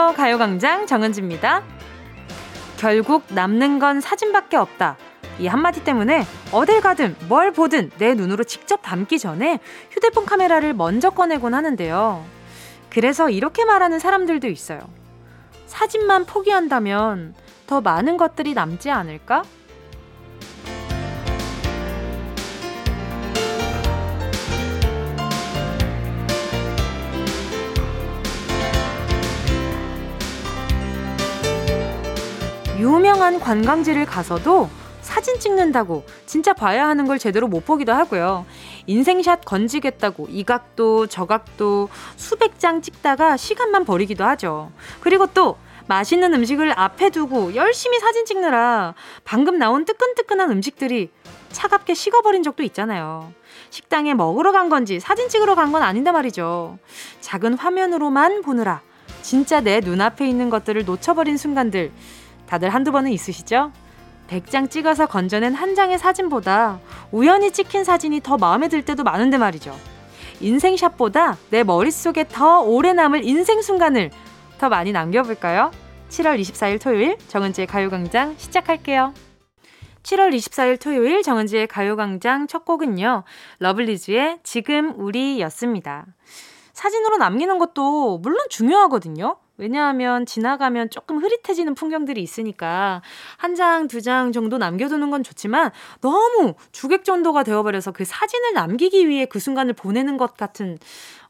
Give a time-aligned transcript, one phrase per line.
[0.00, 0.16] 안녕하세요.
[0.16, 1.62] 가요광장 정은지입니다.
[2.78, 4.96] 결국 남는 건 사진밖에 없다.
[5.38, 9.58] 이 한마디 때문에 어딜 가든 뭘 보든 내 눈으로 직접 담기 전에
[9.90, 12.24] 휴대폰 카메라를 먼저 꺼내곤 하는데요.
[12.88, 14.80] 그래서 이렇게 말하는 사람들도 있어요.
[15.66, 17.34] 사진만 포기한다면
[17.66, 19.42] 더 많은 것들이 남지 않을까?
[32.80, 34.70] 유명한 관광지를 가서도
[35.02, 38.46] 사진 찍는다고 진짜 봐야 하는 걸 제대로 못 보기도 하고요.
[38.86, 44.72] 인생샷 건지겠다고 이 각도 저 각도 수백 장 찍다가 시간만 버리기도 하죠.
[45.00, 45.58] 그리고 또
[45.88, 48.94] 맛있는 음식을 앞에 두고 열심히 사진 찍느라
[49.24, 51.10] 방금 나온 뜨끈뜨끈한 음식들이
[51.50, 53.32] 차갑게 식어버린 적도 있잖아요.
[53.70, 56.78] 식당에 먹으러 간 건지 사진 찍으러 간 건 아닌데 말이죠.
[57.20, 58.80] 작은 화면으로만 보느라
[59.22, 61.92] 진짜 내 눈앞에 있는 것들을 놓쳐버린 순간들
[62.50, 63.70] 다들 한두 번은 있으시죠?
[64.26, 66.80] 100장 찍어서 건져낸 한 장의 사진보다
[67.12, 69.72] 우연히 찍힌 사진이 더 마음에 들 때도 많은데 말이죠.
[70.40, 74.10] 인생샷보다 내 머릿속에 더 오래 남을 인생 순간을
[74.58, 75.70] 더 많이 남겨볼까요?
[76.08, 79.14] 7월 24일 토요일 정은지의 가요광장 시작할게요.
[80.02, 83.22] 7월 24일 토요일 정은지의 가요광장 첫 곡은요.
[83.60, 86.06] 러블리즈의 지금 우리였습니다.
[86.72, 89.36] 사진으로 남기는 것도 물론 중요하거든요.
[89.60, 93.02] 왜냐하면 지나가면 조금 흐릿해지는 풍경들이 있으니까
[93.36, 99.08] 한 장, 두 장 정도 남겨두는 건 좋지만 너무 주객 정도가 되어버려서 그 사진을 남기기
[99.08, 100.78] 위해 그 순간을 보내는 것 같은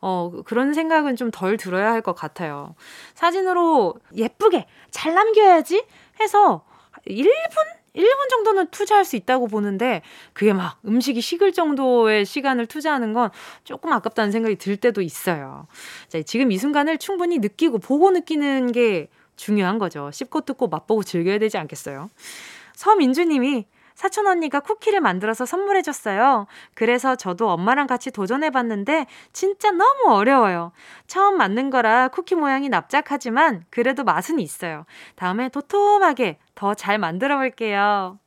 [0.01, 2.75] 어, 그런 생각은 좀 덜 들어야 할 것 같아요.
[3.15, 5.85] 사진으로 예쁘게 잘 남겨야지
[6.21, 6.65] 해서
[7.07, 7.80] 1분?
[7.95, 10.03] 1분 정도는 투자할 수 있다고 보는데
[10.33, 13.31] 그게 막 음식이 식을 정도의 시간을 투자하는 건
[13.65, 15.67] 조금 아깝다는 생각이 들 때도 있어요.
[16.09, 20.11] 자, 지금 이 순간을 충분히 느끼고 보고 느끼는 게 중요한 거죠.
[20.13, 22.11] 씹고 뜯고 맛보고 즐겨야 되지 않겠어요?
[22.75, 23.67] 서민주님이
[24.01, 26.47] 사촌 언니가 쿠키를 만들어서 선물해줬어요.
[26.73, 30.73] 그래서 저도 엄마랑 같이 도전해봤는데 진짜 너무 어려워요.
[31.07, 34.87] 처음 만든 거라 쿠키 모양이 납작하지만 그래도 맛은 있어요.
[35.17, 38.19] 다음에 도톰하게 더 잘 만들어 볼게요.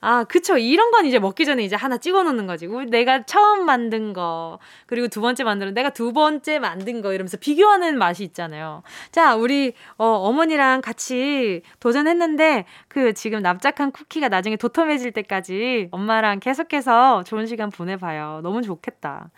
[0.00, 0.58] 아, 그쵸.
[0.58, 2.68] 이런 건 이제 먹기 전에 이제 하나 찍어 놓는 거지.
[2.68, 7.98] 내가 처음 만든 거, 그리고 두 번째 만드는 내가 두 번째 만든 거 이러면서 비교하는
[7.98, 8.82] 맛이 있잖아요.
[9.12, 17.24] 자, 우리 어, 어머니랑 같이 도전했는데 그 지금 납작한 쿠키가 나중에 도톰해질 때까지 엄마랑 계속해서
[17.24, 18.40] 좋은 시간 보내봐요.
[18.42, 19.30] 너무 좋겠다.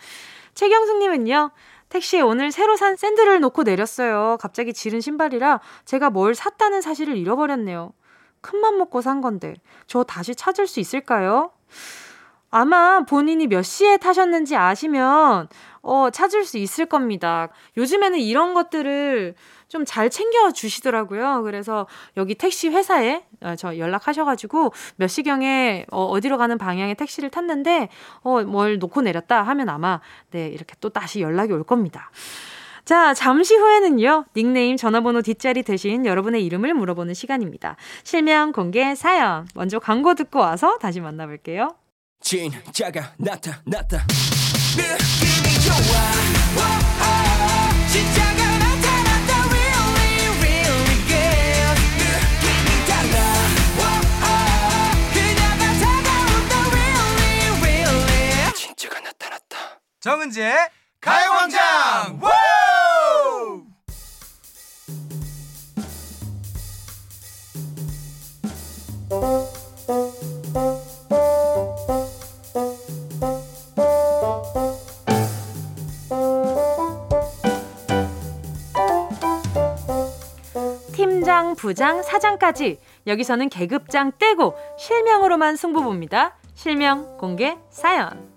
[0.54, 1.52] 최경숙님은요.
[1.90, 4.36] 택시에 오늘 새로 산 샌들을 놓고 내렸어요.
[4.40, 7.92] 갑자기 지른 신발이라 제가 뭘 샀다는 사실을 잃어버렸네요.
[8.40, 9.54] 큰맘 먹고 산 건데
[9.86, 11.50] 저 다시 찾을 수 있을까요?
[12.50, 15.48] 아마 본인이 몇 시에 타셨는지 아시면
[15.82, 17.48] 어, 찾을 수 있을 겁니다.
[17.76, 19.34] 요즘에는 이런 것들을
[19.68, 21.42] 좀 잘 챙겨 주시더라고요.
[21.42, 21.86] 그래서
[22.16, 27.88] 여기 택시 회사에 어, 저 연락하셔가지고 몇 시경에 어, 어디로 가는 방향의 택시를 탔는데
[28.22, 32.10] 어, 뭘 놓고 내렸다 하면 아마 네 이렇게 또 다시 연락이 올 겁니다.
[32.86, 37.74] 자, 잠시 후에는요, 닉네임 전화번호 뒷자리 대신 여러분의 이름을 물어보는 시간입니다.
[38.04, 39.48] 실명 공개 사연.
[39.56, 41.74] 먼저 광고 듣고 와서 다시 만나볼게요.
[42.20, 44.06] 진짜가 나타났다.
[44.76, 45.74] 느낌이 좋아.
[46.54, 49.34] 오, 오, 진짜가 나타났다.
[49.50, 51.74] Really, really good.
[51.98, 53.18] 느낌이 달라.
[53.78, 53.82] 오,
[54.22, 54.30] 오,
[55.12, 56.54] 그녀가 다가온다.
[56.70, 58.52] Really, really.
[58.54, 59.80] 진짜가 나타났다.
[59.98, 60.54] 정은지의
[61.00, 62.18] 가요광장!
[62.20, 62.20] 팀
[81.56, 86.36] 부장, 사장까지 여기서는 계급장 떼고 실명으로만 승부 봅니다.
[86.54, 88.35] 실명 공개 사연.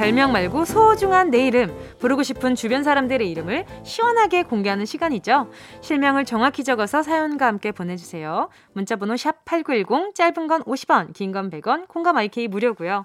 [0.00, 5.50] 별명 말고 소중한 내 이름, 부르고 싶은 주변 사람들의 이름을 시원하게 공개하는 시간이죠.
[5.82, 8.48] 실명을 정확히 적어서 사연과 함께 보내주세요.
[8.72, 13.04] 문자번호 샵 8910, 짧은 건 50원, 긴 건 100원, 콩감 IK 무료고요.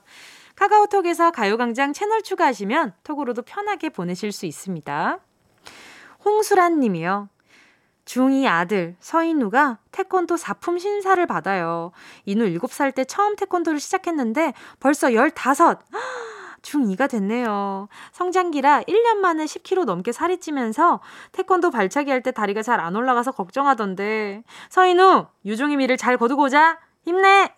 [0.55, 5.19] 카카오톡에서 가요광장 채널 추가하시면 톡으로도 편하게 보내실 수 있습니다.
[6.23, 7.27] 홍수란 님이요.
[8.05, 11.91] 중2 아들 서인우가 태권도 사품 신사를 받아요.
[12.23, 15.33] 인우 7살 때 처음 태권도를 시작했는데 벌써 15.
[16.65, 17.87] 중2가 됐네요.
[18.11, 20.99] 성장기라 1년 만에 10kg 넘게 살이 찌면서
[21.31, 24.43] 태권도 발차기 할 때 다리가 잘 안 올라가서 걱정하던데.
[24.69, 26.79] 서인우, 유종의 미를 잘 거두고 오자.
[27.03, 27.53] 힘내!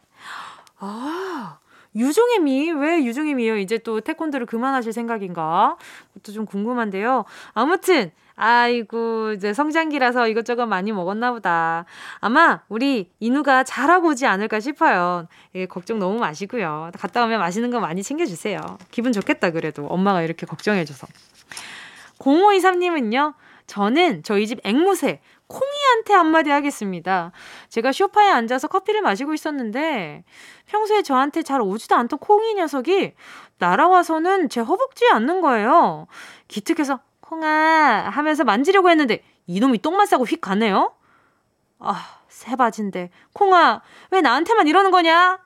[0.79, 1.57] 아,
[1.95, 2.71] 유종의 미?
[2.71, 3.57] 왜 유종의 미요?
[3.57, 5.77] 이제 또 태권도를 그만하실 생각인가?
[6.13, 7.25] 그것도 좀 궁금한데요.
[7.53, 11.85] 아무튼, 아이고, 이제 성장기라서 이것저것 많이 먹었나 보다.
[12.19, 15.27] 아마 우리 인우가 잘하고 오지 않을까 싶어요.
[15.55, 16.91] 예, 걱정 너무 마시고요.
[16.99, 18.59] 갔다 오면 맛있는 거 많이 챙겨주세요.
[18.91, 19.87] 기분 좋겠다, 그래도.
[19.87, 21.07] 엄마가 이렇게 걱정해줘서.
[22.19, 23.33] 0523님은요,
[23.65, 27.31] 저는 저희 집 앵무새, 콩이한테 한마디 하겠습니다.
[27.69, 30.23] 제가 쇼파에 앉아서 커피를 마시고 있었는데
[30.67, 33.13] 평소에 저한테 잘 오지도 않던 콩이 녀석이
[33.57, 36.07] 날아와서는 제 허벅지에 앉는 거예요.
[36.47, 40.93] 기특해서 콩아 하면서 만지려고 했는데 이놈이 똥만 싸고 휙 가네요.
[41.79, 43.09] 아, 새바진데.
[43.33, 43.81] 콩아,
[44.11, 45.39] 왜 나한테만 이러는 거냐?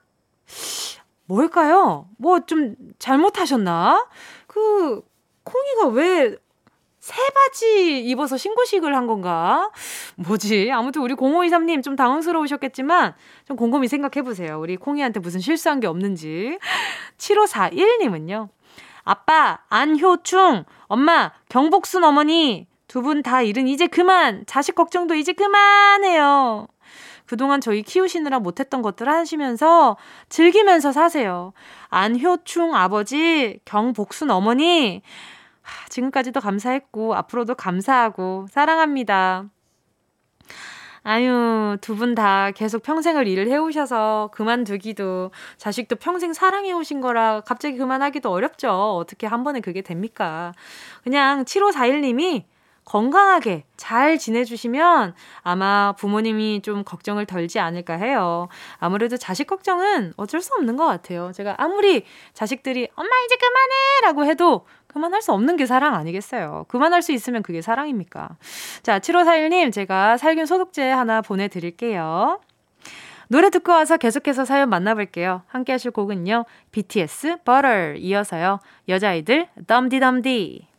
[1.25, 2.07] 뭘까요?
[2.17, 4.07] 뭐 좀 잘못하셨나?
[4.47, 5.01] 그
[5.43, 6.37] 콩이가 왜
[7.01, 9.71] 새 바지 입어서 신고식을 한 건가?
[10.17, 10.71] 뭐지?
[10.71, 13.15] 아무튼 우리 0523님 좀 당황스러우셨겠지만
[13.47, 14.59] 좀 곰곰이 생각해 보세요.
[14.59, 16.59] 우리 콩이한테 무슨 실수한 게 없는지.
[17.17, 18.49] 7541님은요.
[19.03, 24.43] 아빠, 안효충, 엄마, 경복순 어머니, 두 분 다 일은 이제 그만!
[24.47, 26.67] 자식 걱정도 이제 그만해요!
[27.25, 29.95] 그동안 저희 키우시느라 못했던 것들 하시면서
[30.29, 31.53] 즐기면서 사세요.
[31.89, 35.01] 안효충 아버지, 경복순 어머니,
[35.89, 39.45] 지금까지도 감사했고, 앞으로도 감사하고, 사랑합니다.
[41.03, 48.29] 아유, 두 분 다 계속 평생을 일을 해오셔서 그만두기도, 자식도 평생 사랑해오신 거라 갑자기 그만하기도
[48.29, 48.69] 어렵죠.
[48.97, 50.53] 어떻게 한 번에 그게 됩니까?
[51.03, 52.43] 그냥 7541님이
[52.85, 55.13] 건강하게 잘 지내주시면
[55.43, 58.47] 아마 부모님이 좀 걱정을 덜지 않을까 해요.
[58.79, 61.31] 아무래도 자식 걱정은 어쩔 수 없는 것 같아요.
[61.33, 64.01] 제가 아무리 자식들이 엄마 이제 그만해!
[64.03, 66.65] 라고 해도 그만할 수 없는 게 사랑 아니겠어요.
[66.67, 68.35] 그만할 수 있으면 그게 사랑입니까?
[68.83, 72.39] 자, 7541님, 제가 살균 소독제 하나 보내드릴게요.
[73.29, 75.43] 노래 듣고 와서 계속해서 사연 만나볼게요.
[75.47, 76.43] 함께 하실 곡은요.
[76.71, 78.59] BTS Butter 이어서요.
[78.89, 80.70] 여자아이들 덤디덤디.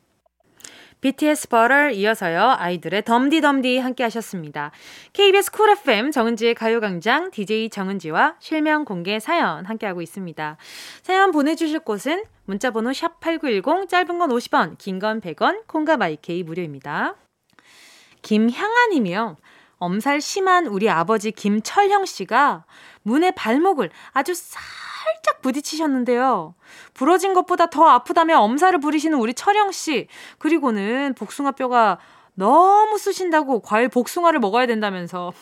[1.03, 2.55] BTS Butter 이어서요.
[2.59, 4.71] 아이들의 덤디덤디 함께 하셨습니다.
[5.13, 10.57] KBS 쿨 FM 정은지의 가요광장 DJ 정은지와 실명 공개 사연 함께 하고 있습니다.
[11.03, 17.17] 사연 보내주실 곳은 문자번호 샵8910 짧은 건 50원, 긴 건 100원, 콩과 마이케이 무료입니다.
[18.23, 19.37] 김향아님이요.
[19.79, 22.65] 엄살 심한 우리 아버지 김철형 씨가
[23.03, 24.33] 문에 발목을 아주
[25.03, 26.55] 살짝 부딪히셨는데요.
[26.95, 30.09] 부러진 것보다 더 아프다며 엄살을 부리시는 우리 철형 씨.
[30.39, 31.99] 그리고는 복숭아 뼈가
[32.35, 35.33] 너무 쑤신다고 과일 복숭아를 먹어야 된다면서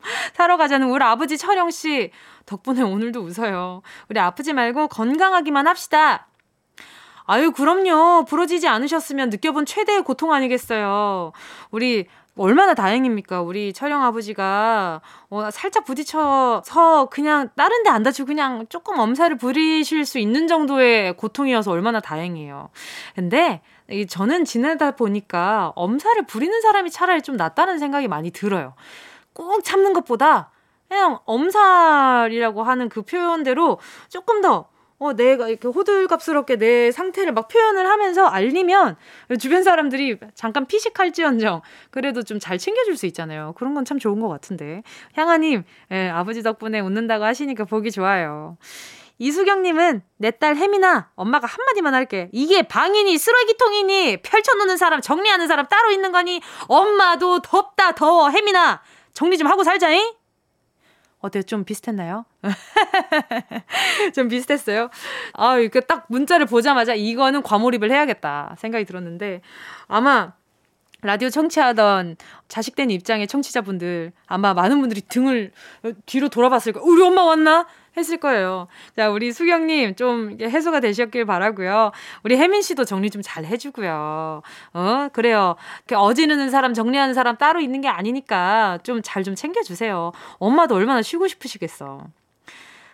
[0.34, 2.10] 사러 가자는 우리 아버지 철형 씨.
[2.46, 3.82] 덕분에 오늘도 웃어요.
[4.08, 6.26] 우리 아프지 말고 건강하기만 합시다.
[7.26, 8.24] 아유, 그럼요.
[8.24, 11.32] 부러지지 않으셨으면 느껴본 최대의 고통 아니겠어요.
[11.70, 12.06] 우리
[12.40, 13.42] 얼마나 다행입니까?
[13.42, 20.06] 우리 철영 아버지가 어, 살짝 부딪혀서 그냥 다른 데 안 다치고 그냥 조금 엄살을 부리실
[20.06, 22.70] 수 있는 정도의 고통이어서 얼마나 다행이에요.
[23.14, 23.60] 근데
[24.08, 28.74] 저는 지내다 보니까 엄살을 부리는 사람이 차라리 좀 낫다는 생각이 많이 들어요.
[29.34, 30.50] 꼭 참는 것보다
[30.88, 33.78] 그냥 엄살이라고 하는 그 표현대로
[34.08, 34.69] 조금 더
[35.02, 38.96] 어, 내가 이렇게 호들갑스럽게 내 상태를 막 표현을 하면서 알리면
[39.40, 43.54] 주변 사람들이 잠깐 피식할지언정 그래도 좀 잘 챙겨줄 수 있잖아요.
[43.56, 44.82] 그런 건 참 좋은 것 같은데.
[45.14, 48.58] 향아님, 예, 아버지 덕분에 웃는다고 하시니까 보기 좋아요.
[49.18, 55.90] 이수경님은 내 딸 혜민아 엄마가 한마디만 할게 이게 방이니 쓰레기통이니 펼쳐놓는 사람 정리하는 사람 따로
[55.90, 58.82] 있는 거니 엄마도 덥다 더워 혜민아
[59.14, 60.12] 정리 좀 하고 살자잉
[61.20, 61.42] 어때요?
[61.42, 62.24] 좀 비슷했나요?
[64.14, 64.90] 좀 비슷했어요?
[65.34, 69.42] 아, 이렇게 딱 문자를 보자마자 이거는 과몰입을 해야겠다 생각이 들었는데
[69.88, 70.32] 아마
[71.02, 72.16] 라디오 청취하던
[72.48, 75.50] 자식된 입장의 청취자분들 아마 많은 분들이 등을
[76.06, 76.86] 뒤로 돌아봤을 거예요.
[76.86, 77.66] 우리 엄마 왔나?
[77.96, 78.68] 했을 거예요.
[78.96, 81.90] 자, 우리 수경님 좀 해소가 되셨길 바라고요.
[82.22, 84.42] 우리 혜민 씨도 정리 좀 잘 해주고요.
[84.74, 85.56] 어, 그래요.
[85.92, 90.12] 어지르는 사람, 정리하는 사람 따로 있는 게 아니니까 좀 잘좀 좀 챙겨주세요.
[90.38, 92.06] 엄마도 얼마나 쉬고 싶으시겠어.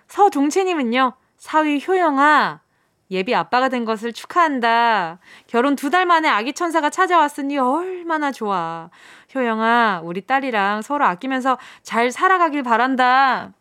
[0.08, 2.60] 서종채님은요, 사위 효영아,
[3.10, 5.18] 예비 아빠가 된 것을 축하한다.
[5.46, 8.90] 결혼 두 달 만에 아기 천사가 찾아왔으니 얼마나 좋아.
[9.34, 13.52] 효영아, 우리 딸이랑 서로 아끼면서 잘 살아가길 바란다.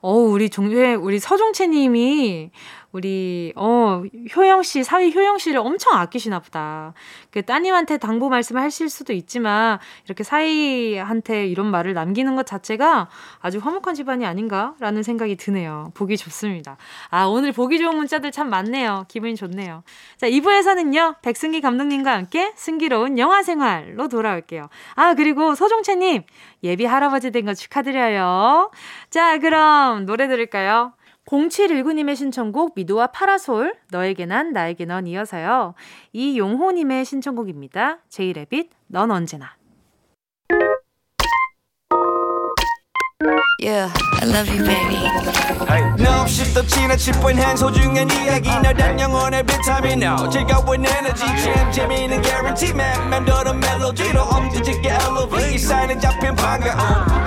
[0.00, 2.50] 어, 우리 종회, 우리 서종채 님이
[2.92, 4.02] 우리 어
[4.36, 6.92] 효영 씨 사위 효영 씨를 엄청 아끼시나 보다.
[7.30, 13.08] 그 따님한테 당부 말씀을 하실 수도 있지만 이렇게 사위한테 이런 말을 남기는 것 자체가
[13.40, 15.90] 아주 화목한 집안이 아닌가라는 생각이 드네요.
[15.94, 16.76] 보기 좋습니다.
[17.10, 19.06] 아 오늘 보기 좋은 문자들 참 많네요.
[19.08, 19.82] 기분이 좋네요.
[20.18, 24.68] 자 2부에서는요 백승기 감독님과 함께 승기로운 영화 생활로 돌아올게요.
[24.94, 26.22] 아 그리고 서종채님
[26.62, 28.70] 예비 할아버지 된 거 축하드려요.
[29.10, 30.92] 자 그럼 노래 들을까요?
[31.26, 35.74] 0719님의 신청곡 미도와 파라솔 너에게 난 나에게 넌 이어서요.
[36.12, 38.00] 이용호님의 신청곡입니다.
[38.08, 39.56] 제이레빗 넌 언제나
[43.58, 44.98] Yeah, I love you, baby.
[45.98, 48.48] No 없이 또 지나칠 뻔한 소중한 이야기.
[48.48, 50.02] 너란 영혼의 비타민.
[50.02, 51.24] O 즐거운 에너지.
[51.24, 53.08] 참 재미있는 guarantee man.
[53.08, 56.78] 맘대로 멜로디로 엄지짓게 elevate 이 사인에 잡힌 반가움.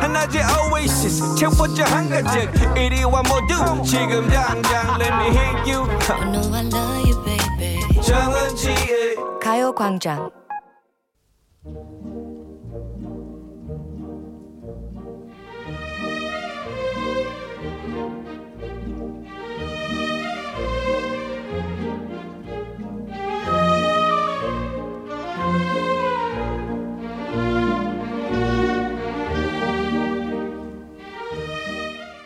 [0.02, 1.36] 하나의 oasis.
[1.36, 3.84] 채워져 한가득 이리와 모두.
[3.84, 5.88] 지금 당장 let me hit you.
[6.10, 8.02] I know I love you, baby.
[8.02, 10.30] 정은지의 가요광장.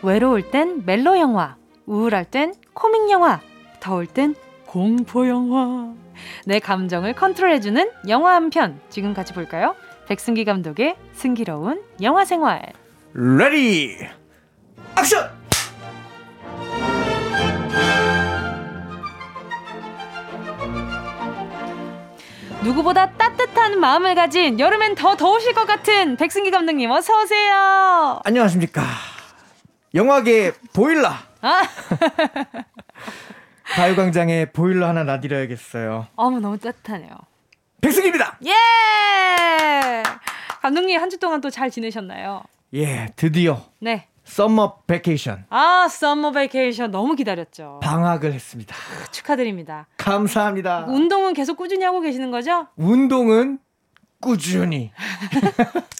[0.02, 3.40] 외로울 땐 멜로 영화, 우울할 땐 코믹 영화,
[3.80, 4.34] 더울 땐
[4.66, 5.92] 공포 영화.
[6.46, 9.74] 내 감정을 컨트롤해주는 영화 한 편 지금 같이 볼까요?
[10.06, 12.62] 백승기 감독의 승기로운 영화 생활.
[13.14, 13.96] Ready
[14.98, 15.30] action
[22.62, 28.20] 누구보다 따뜻한 마음을 가진 여름엔 더 더우실 것 같은 백승기 감독님 어서 오세요.
[28.24, 28.82] 안녕하십니까
[29.94, 31.10] 영화계 보일러
[31.42, 31.62] 아,
[33.74, 37.10] 가요광장에 보일러 하나 놔드려야겠어요 어머 너무 따뜻하네요.
[37.80, 40.02] 백승기입니다 예.
[40.62, 42.42] 감독님 한 주 동안 또 잘 지내셨나요?
[42.74, 44.06] 예 드디어 네.
[44.24, 47.80] summer vacation 아, summer vacation 너무 기다렸죠.
[47.82, 48.76] 방학을 했습니다
[49.10, 49.86] 축하드립니다.
[49.96, 52.66] 감사합니다 운동은 계속 꾸준히 하고 계시는 거죠?
[52.76, 53.58] 운동은
[54.20, 54.92] 꾸준히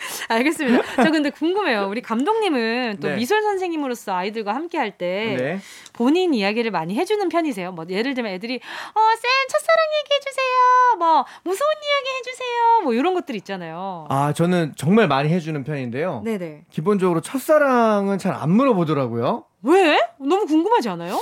[0.28, 0.82] 알겠습니다.
[1.02, 1.86] 저 근데 궁금해요.
[1.88, 3.16] 우리 감독님은 또 네.
[3.16, 5.60] 미술 선생님으로서 아이들과 함께 할때 네.
[5.92, 7.72] 본인 이야기를 많이 해주는 편이세요.
[7.72, 10.96] 뭐 예를 들면 애들이 어 쌤 첫사랑 얘기해주세요.
[10.98, 12.80] 뭐 무서운 이야기 해주세요.
[12.84, 14.06] 뭐 이런 것들 있잖아요.
[14.08, 16.64] 아 저는 정말 많이 해주는 편인데요 네네.
[16.70, 20.00] 기본적으로 첫사랑은 잘 안 물어보더라고요 왜?
[20.18, 21.20] 너무 궁금하지 않아요?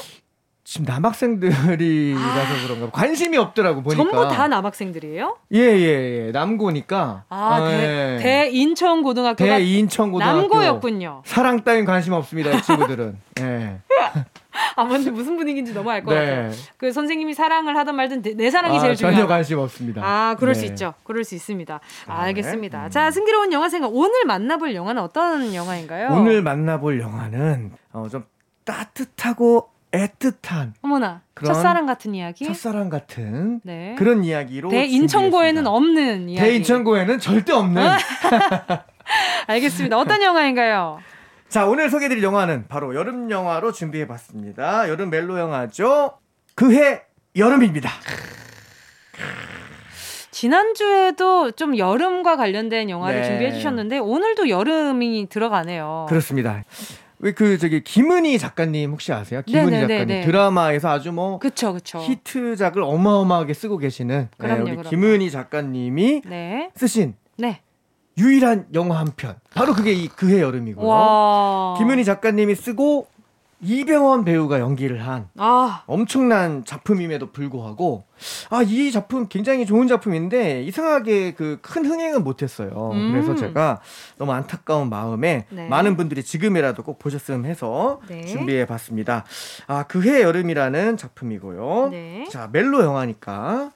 [0.69, 5.39] 지금 남학생들이라서 그런가 관심이 없더라고 보니까 전부 다 남학생들이에요?
[5.51, 8.23] 예예예 남고니까 아, 대, 예.
[8.23, 11.23] 대 인천 고등학교가 대인천 고등학교 남고였군요.
[11.25, 13.79] 사랑 따윈 관심 없습니다 이 친구들은 예.
[14.77, 16.21] 아, 근데 무슨 분위기인지 너무 알것 네.
[16.21, 16.51] 같아요.
[16.77, 19.35] 그 선생님이 사랑을 하든 말든 내, 내 사랑이 아, 제일 전혀 중요하다.
[19.35, 20.67] 관심 없습니다 아, 그럴 수 네.
[20.67, 20.93] 있죠.
[21.03, 21.81] 그럴 수 있습니다.
[22.09, 22.83] 아, 알겠습니다.
[22.85, 22.91] 네.
[22.91, 23.89] 자, 승기로운 영화 생각.
[23.95, 26.09] 오늘 만나볼 영화는 어떤 영화인가요?
[26.11, 28.27] 오늘 만나볼 영화는 어, 좀
[28.67, 32.45] 따뜻하고 애틋한 어머나, 첫사랑 같은 이야기.
[32.45, 33.95] 첫사랑 같은 네.
[33.99, 35.67] 그런 이야기로 대인천고에는.
[35.67, 36.47] 없는 이야기.
[36.49, 37.83] 대인천고에는 절대 없는
[39.49, 39.97] 알겠습니다.
[39.99, 41.01] 어떤 영화인가요?
[41.49, 46.19] 자 오늘 소개해드릴 영화는 바로 여름 영화로 준비해봤습니다 여름 멜로 영화죠
[46.55, 47.01] 그해
[47.35, 47.89] 여름입니다
[50.31, 53.27] 지난주에도 좀 여름과 관련된 영화를 네.
[53.27, 56.07] 준비해 주셨는데 오늘도 여름이 들어가네요.
[56.09, 56.63] 그렇습니다
[57.21, 59.43] 왜 그 저기 김은희 작가님 혹시 아세요?
[59.45, 59.99] 김은희 네네네네.
[60.05, 61.99] 작가님 드라마에서 아주 뭐 그쵸, 그쵸.
[62.01, 64.89] 히트작을 어마어마하게 쓰고 계시는 네, 그럼요, 우리 그럼요.
[64.91, 66.71] 김은희 작가님이 네.
[66.77, 67.61] 쓰신 네.
[68.19, 69.37] 유일한 영화 한 편.
[69.55, 70.87] 바로 그게 이 그해 여름이고요.
[70.87, 71.75] 와.
[71.79, 73.07] 김은희 작가님이 쓰고
[73.61, 78.05] 이병헌 배우가 연기를 한 아, 엄청난 작품임에도 불구하고
[78.51, 82.91] 아 이 작품 굉장히 좋은 작품인데 이상하게 그 큰 흥행은 못했어요.
[82.93, 83.11] 음.
[83.13, 83.81] 그래서 제가
[84.17, 85.67] 너무 안타까운 마음에 네.
[85.69, 88.25] 많은 분들이 지금이라도 꼭 보셨으면 해서 네.
[88.27, 89.25] 준비해봤습니다.
[89.67, 91.89] 아 그해 여름이라는 작품이고요.
[91.91, 92.27] 네.
[92.31, 93.73] 자 멜로 영화니까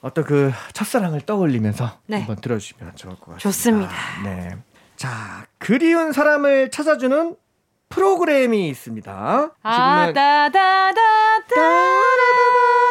[0.00, 2.18] 어떤 그 첫사랑을 떠올리면서 네.
[2.18, 3.38] 한번 들어주시면 좋을 것 같습니다.
[3.38, 3.92] 좋습니다.
[4.24, 4.56] 네.
[4.96, 7.36] 자 그리운 사람을 찾아주는
[7.94, 9.50] 프로그램이 있습니다.
[9.62, 11.44] 아, 지금은 따다다다.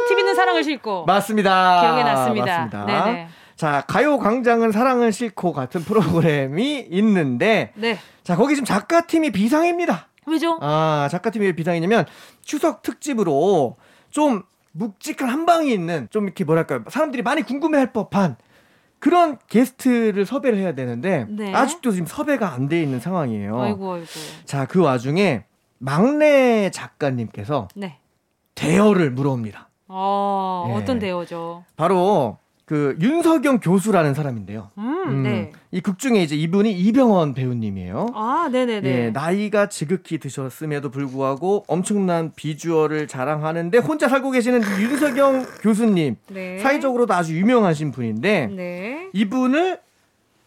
[0.07, 1.05] TV는 사랑을 싣고.
[1.05, 1.81] 맞습니다.
[1.81, 2.45] 기억에 났습니다.
[2.45, 2.85] 맞습니다.
[2.85, 3.27] 네네.
[3.55, 7.99] 자 가요 광장은 사랑을 싣고 같은 프로그램이 있는데 네.
[8.23, 10.07] 자 거기 지금 작가팀이 비상입니다.
[10.25, 10.57] 왜죠?
[10.61, 12.05] 아 작가팀이 왜 비상이냐면
[12.41, 13.75] 추석 특집으로
[14.09, 18.37] 좀 묵직한 한 방이 있는 좀 이렇게 뭐랄까요 사람들이 많이 궁금해 할 법한
[19.03, 21.53] 그런 게스트를 섭외를 해야 되는데 네.
[21.53, 23.59] 아직도 지금 섭외가 안 돼 있는 상황이에요.
[23.59, 24.05] 아이고, 아이고.
[24.45, 25.43] 자 그 와중에
[25.77, 27.99] 막내 작가님께서 네.
[28.55, 29.67] 대여를 물어옵니다.
[29.89, 30.73] 어, 예.
[30.75, 31.65] 어떤 대어죠?
[31.75, 32.37] 바로
[32.73, 34.71] 그 윤석영 교수라는 사람인데요.
[34.79, 35.51] 음, 음, 네.
[35.69, 38.07] 이극 중에 이제 이분이 이병헌 배우님이에요.
[38.15, 38.89] 아, 네네네.
[38.89, 46.57] 예, 나이가 지극히 드셨음에도 불구하고 엄청난 비주얼을 자랑하는데 혼자 살고 계시는 이 윤석영 교수님 네.
[46.57, 49.09] 사회적으로도 아주 유명하신 분인데 네.
[49.13, 49.79] 이분을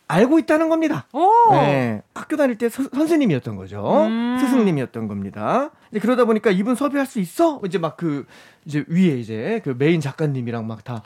[0.08, 1.06] 알고 있다는 겁니다.
[1.12, 1.30] 오!
[1.52, 4.04] 네, 학교 다닐 때 서- 선생님이었던 거죠.
[4.06, 4.36] 음.
[4.40, 5.70] 스승님이었던 겁니다.
[5.92, 7.60] 이제 그러다 보니까 이분 섭외할 수 있어?
[7.64, 8.24] 이제 막 그
[8.66, 11.02] 이제 위에 이제 그 메인 작가님이랑 막 다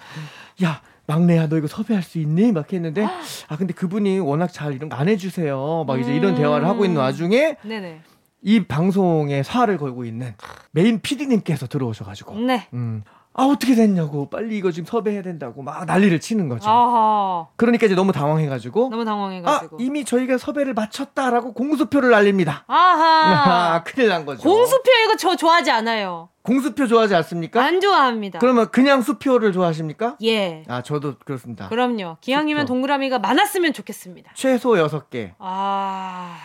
[0.62, 2.52] 야 막내야 너 이거 섭외할 수 있니?
[2.52, 3.04] 막 했는데
[3.48, 5.84] 아 근데 그분이 워낙 잘 이런 거 안 해주세요.
[5.86, 6.36] 막 이제 이런 음.
[6.36, 8.02] 대화를 하고 있는 와중에 네네.
[8.42, 10.34] 이 방송에 사활을 걸고 있는
[10.72, 12.68] 메인 PD님께서 들어오셔가지고 네.
[12.74, 13.02] 음.
[13.32, 16.68] 아 어떻게 됐냐고 빨리 이거 지금 섭외해야 된다고 막 난리를 치는 거죠.
[16.68, 17.46] 아하.
[17.56, 19.76] 그러니까 이제 너무 당황해가지고 너무 아 당황해가지고.
[19.80, 22.64] 이미 저희가 섭외를 마쳤다라고 공수표를 날립니다.
[22.66, 23.75] 아하.
[23.76, 24.42] 아, 큰일 난 거죠.
[24.42, 26.28] 공수표 이거 저 좋아하지 않아요.
[26.42, 27.62] 공수표 좋아하지 않습니까?
[27.62, 28.40] 안 좋아합니다.
[28.40, 30.16] 그러면 그냥 수표를 좋아하십니까?
[30.25, 30.64] 예.
[30.66, 31.68] 아 저도 그렇습니다.
[31.68, 32.16] 그럼요.
[32.20, 32.75] 기왕이면 수표.
[32.75, 34.32] 동그라미가 많았으면 좋겠습니다.
[34.34, 35.34] 최소 6 개.
[35.38, 36.37] 아.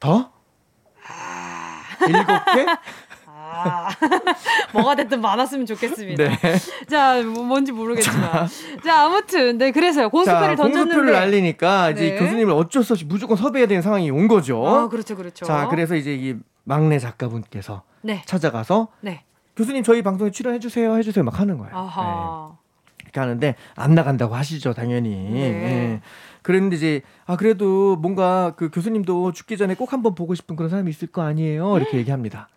[0.00, 0.32] 더?
[2.06, 2.66] 일곱 개?
[3.54, 3.88] 아.
[4.72, 6.24] 뭐가 됐든 많았으면 좋겠습니다.
[6.24, 6.38] 네.
[6.88, 8.48] 자, 뭐- 뭔지 모르겠지만.
[8.84, 10.10] 자, 아무튼, 네, 그래서요.
[10.10, 10.78] 공수표를 자, 던졌는데.
[10.94, 12.18] 공수표를 날리니까 이제 네.
[12.18, 14.66] 교수님을 어쩔 수 없이 무조건 섭외해야 되는 상황이 온 거죠.
[14.66, 15.44] 아, 그렇죠, 그렇죠.
[15.44, 16.34] 자, 그래서 이제 이
[16.64, 19.22] 막내 작가분께서 네, 찾아가서 네.
[19.56, 21.72] 교수님 저희 방송에 출연해 주세요, 해 주세요 막 하는 거예요.
[21.72, 21.78] 네.
[21.78, 22.56] 아하.
[23.02, 25.10] 이렇게 하는데 안 나간다고 하시죠, 당연히.
[25.10, 25.40] 네.
[25.40, 26.00] 예.
[26.42, 30.90] 그랬는데 이제 아 그래도 뭔가 그 교수님도 죽기 전에 꼭 한번 보고 싶은 그런 사람이
[30.90, 32.48] 있을 거 아니에요, 이렇게 얘기합니다.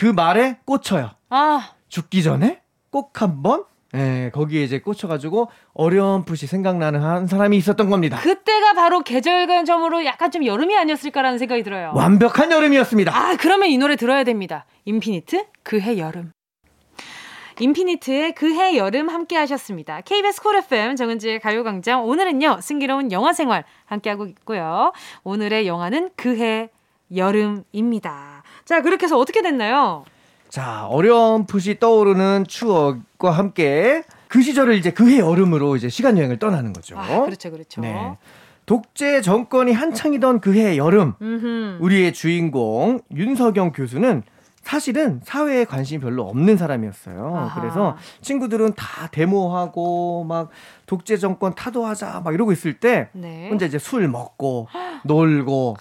[0.00, 1.10] 그 말에 꽂혀요.
[1.28, 3.64] 아, 죽기 전에 꼭 한번
[3.94, 8.18] 예, 거기에 이제 꽂혀가지고 어렴풋이 생각나는 한 사람이 있었던 겁니다.
[8.22, 11.92] 그때가 바로 계절감점으로 약간 좀 여름이 아니었을까라는 생각이 들어요.
[11.94, 13.14] 완벽한 여름이었습니다.
[13.14, 14.64] 아, 그러면 이 노래 들어야 됩니다.
[14.86, 16.32] 인피니트, 그해 여름.
[17.58, 20.00] 인피니트의 그해 여름 함께 하셨습니다.
[20.00, 24.94] KBS 콜 FM 정은지의 가요광장 오늘은요 승기로운 영화 생활 함께하고 있고요.
[25.24, 26.70] 오늘의 영화는 그해
[27.14, 28.39] 여름입니다.
[28.70, 30.04] 자 그렇게 해서 어떻게 됐나요?
[30.48, 36.96] 자, 어렴풋이 떠오르는 추억과 함께 그 시절을 이제 그해 여름으로 이제 시간 여행을 떠나는 거죠.
[36.96, 37.80] 아 그렇죠 그렇죠.
[37.80, 38.16] 네.
[38.66, 41.78] 독재 정권이 한창이던 그해 여름 음흠.
[41.80, 44.22] 우리의 주인공 윤석영 교수는
[44.62, 47.34] 사실은 사회에 관심이 별로 없는 사람이었어요.
[47.34, 47.60] 아하.
[47.60, 50.50] 그래서 친구들은 다 데모하고 막
[50.86, 53.48] 독재 정권 타도하자 막 이러고 있을 때 네.
[53.48, 54.68] 혼자 이제 술 먹고
[55.02, 55.76] 놀고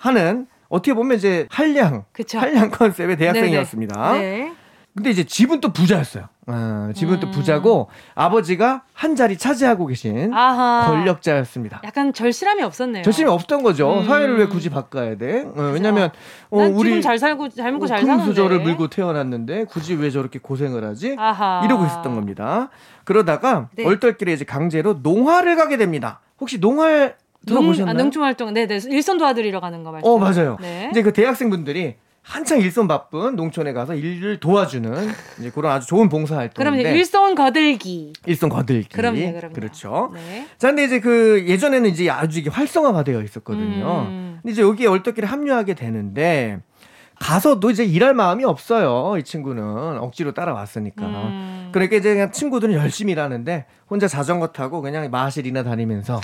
[0.00, 2.38] 하는 어떻게 보면 이제 한량 그쵸.
[2.38, 4.12] 한량 컨셉의 대학생이었습니다.
[4.14, 4.52] 네.
[4.94, 6.28] 근데 이제 집은 또 부자였어요.
[6.46, 7.30] 어, 집은 또 음.
[7.30, 10.86] 부자고 아버지가 한 자리 차지하고 계신 아하.
[10.86, 11.82] 권력자였습니다.
[11.84, 13.02] 약간 절실함이 없었네요.
[13.02, 14.00] 절심이 없던 거죠.
[14.00, 14.06] 음.
[14.06, 15.42] 사회를 왜 굳이 바꿔야 돼?
[15.54, 16.10] 어, 왜냐면
[16.48, 18.26] 어, 난 우리 잘 살고 잘 먹고 잘금 사는데.
[18.30, 21.16] 수저를 물고 태어났는데 굳이 왜 저렇게 고생을 하지?
[21.18, 21.62] 아하.
[21.66, 22.70] 이러고 있었던 겁니다.
[23.04, 23.84] 그러다가 네.
[23.84, 26.20] 얼떨결에 이제 강제로 농활을 가게 됩니다.
[26.40, 27.90] 혹시 농활 농, 들어보셨나요?
[27.96, 30.08] 아, 농촌 활동, 네네 일선 도와드리러 가는 거 말씀.
[30.08, 30.56] 어 맞아요.
[30.60, 30.88] 네.
[30.90, 35.08] 이제 그 대학생분들이 한창 일손 바쁜 농촌에 가서 일을 도와주는
[35.40, 38.12] 이제 그런 아주 좋은 봉사 그럼 활동인데 일선 거들기.
[38.26, 38.88] 일손 거들기.
[38.90, 39.52] 그럼요, 그럼요.
[39.52, 40.12] 그렇죠.
[40.14, 40.46] 네.
[40.56, 44.06] 자, 근데 이제 그 예전에는 이제 아주 이게 활성화가 되어 있었거든요.
[44.08, 44.38] 음.
[44.40, 46.60] 근데 이제 여기에 얼떨결에 합류하게 되는데
[47.18, 49.16] 가서도 이제 일할 마음이 없어요.
[49.18, 51.04] 이 친구는 억지로 따라왔으니까.
[51.04, 51.70] 음.
[51.72, 56.20] 그러니까 이제 그냥 친구들은 열심히 일하는데 혼자 자전거 타고 그냥 마실이나 다니면서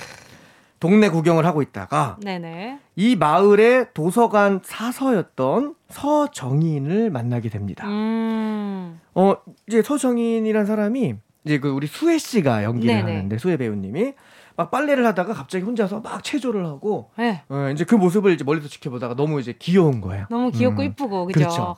[0.80, 2.78] 동네 구경을 하고 있다가 네네.
[2.96, 7.86] 이 마을의 도서관 사서였던 서정인을 만나게 됩니다.
[7.86, 9.00] 음.
[9.14, 9.36] 어
[9.66, 13.12] 이제 서정인이란 사람이 이제 그 우리 수혜 씨가 연기를 네네.
[13.12, 14.14] 하는데 수혜 배우님이
[14.56, 17.42] 막 빨래를 하다가 갑자기 혼자서 막 체조를 하고 네.
[17.48, 20.26] 어, 이제 그 모습을 이제 멀리서 지켜보다가 너무 이제 귀여운 거예요.
[20.30, 20.86] 너무 귀엽고 음.
[20.86, 21.38] 이쁘고 그죠?
[21.38, 21.76] 그렇죠.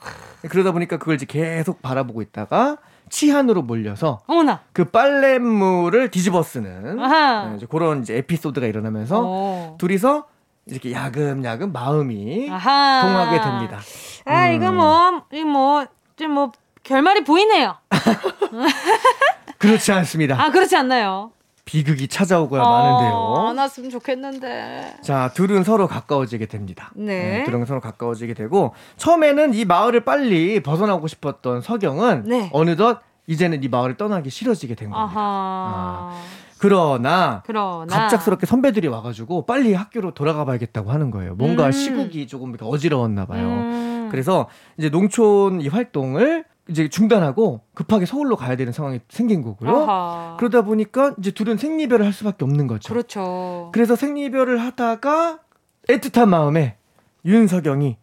[0.48, 2.78] 그러다 보니까 그걸 이제 계속 바라보고 있다가
[3.10, 4.60] 치안으로 몰려서 어머나.
[4.72, 7.48] 그 빨랫물을 뒤집어 쓰는 아하.
[7.50, 9.76] 네, 이제 그런 이제 에피소드가 일어나면서 어.
[9.78, 10.26] 둘이서
[10.66, 13.00] 이렇게 야금야금 마음이 아하.
[13.02, 13.80] 통하게 됩니다.
[14.24, 14.54] 아 음.
[14.54, 17.76] 이거 뭐이뭐좀뭐 결말이 보이네요.
[19.58, 20.40] 그렇지 않습니다.
[20.42, 21.32] 아 그렇지 않나요?
[21.70, 23.46] 비극이 찾아오고야 어, 마는데요.
[23.48, 24.96] 안 왔으면 좋겠는데.
[25.02, 26.90] 자, 둘은 서로 가까워지게 됩니다.
[26.96, 27.44] 네.
[27.44, 32.50] 둘은 서로 가까워지게 되고 처음에는 이 마을을 빨리 벗어나고 싶었던 서경은 네.
[32.52, 35.12] 어느덧 이제는 이 마을을 떠나기 싫어지게 된 겁니다.
[35.16, 36.12] 아하.
[36.58, 41.36] 그러나 그러나 갑작스럽게 선배들이 와가지고 빨리 학교로 돌아가 봐야겠다고 하는 거예요.
[41.36, 41.72] 뭔가 음.
[41.72, 43.46] 시국이 조금 어지러웠나 봐요.
[43.46, 44.08] 음.
[44.10, 49.70] 그래서 이제 농촌 이 활동을 이제 중단하고 급하게 서울로 가야 되는 상황이 생긴 거고요.
[49.88, 50.36] 아하.
[50.38, 52.92] 그러다 보니까 이제 둘은 생리별을 할 수밖에 없는 거죠.
[52.92, 53.70] 그렇죠.
[53.72, 55.38] 그래서 생리별을 하다가
[55.88, 56.76] 애틋한 마음에
[57.24, 57.96] 윤석영이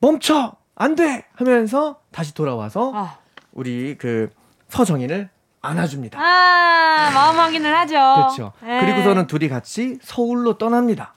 [0.00, 3.18] 멈춰 안 돼 하면서 다시 돌아와서 아,
[3.52, 4.28] 우리 그
[4.68, 5.28] 서정인을
[5.62, 6.18] 안아줍니다.
[6.20, 7.94] 아 마음 확인을 하죠.
[7.94, 8.52] 그렇죠.
[8.66, 8.80] 예.
[8.80, 11.14] 그리고서는 둘이 같이 서울로 떠납니다.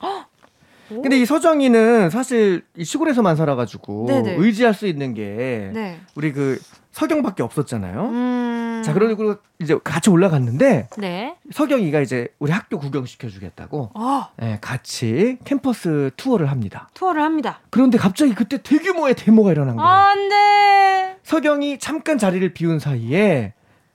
[0.88, 4.34] 근데 이 서정이는 사실 이 시골에서만 살아가지고 네네.
[4.38, 6.00] 의지할 수 있는 게 네.
[6.14, 6.58] 우리 그
[6.92, 8.02] 서경밖에 없었잖아요.
[8.08, 8.82] 음.
[8.84, 11.36] 자, 그러고 이제 같이 올라갔는데 네.
[11.52, 16.88] 서경이가 이제 우리 학교 구경시켜 주겠다고 아, 예, 같이 캠퍼스 투어를 합니다.
[16.94, 17.60] 투어를 합니다.
[17.70, 19.88] 그런데 갑자기 그때 대규모의 데모가 일어난 거예요.
[19.88, 21.16] 아, 안 돼.
[21.22, 23.52] 서경이 잠깐 자리를 비운 사이에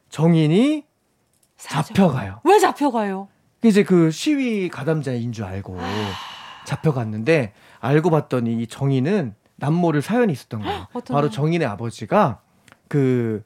[0.10, 0.84] 정인이
[1.58, 1.94] 사죠.
[1.94, 2.42] 잡혀가요.
[2.44, 3.28] 왜 잡혀가요?
[3.64, 5.78] 이제 그 시위 가담자인 줄 알고
[6.66, 10.88] 잡혀갔는데 알고 봤더니 이 정인은 남모를 사연이 있었던 거예요.
[11.10, 11.30] 바로?
[11.30, 12.40] 정인의 아버지가
[12.88, 13.44] 그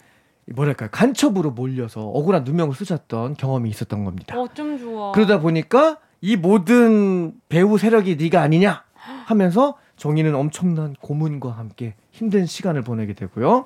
[0.55, 4.39] 뭐랄까 간첩으로 몰려서 억울한 누명을 쓰셨던 경험이 있었던 겁니다.
[4.39, 5.11] 어쩜 좋아.
[5.11, 8.83] 그러다 보니까 이 모든 배우 세력이 네가 아니냐
[9.25, 13.65] 하면서 정인은 엄청난 고문과 함께 힘든 시간을 보내게 되고요.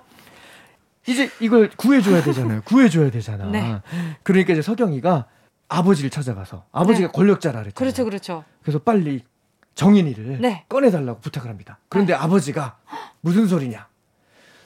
[1.07, 2.61] 이제 이걸 구해줘야 되잖아요.
[2.65, 3.45] 구해줘야 되잖아.
[3.45, 3.81] 네.
[4.23, 5.25] 그러니까 이제 서경이가
[5.67, 7.11] 아버지를 찾아가서 아버지가 네.
[7.11, 7.73] 권력자라 그랬잖아요.
[7.75, 8.43] 그렇죠, 그렇죠.
[8.61, 9.23] 그래서 빨리
[9.75, 10.65] 정인이를 네.
[10.69, 11.79] 꺼내달라고 부탁을 합니다.
[11.89, 12.77] 그런데 아버지가
[13.21, 13.87] 무슨 소리냐?